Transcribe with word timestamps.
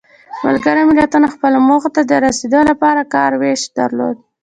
ملګرو 0.45 0.81
ملتونو 0.89 1.27
خپلو 1.33 1.57
موخو 1.67 1.89
ته 1.95 2.01
د 2.05 2.11
رسیدو 2.25 2.59
لپاره 2.69 3.01
کار 3.13 3.31
ویش 3.41 3.61
درلود. 3.77 4.17